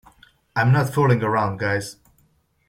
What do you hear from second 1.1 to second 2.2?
around guys.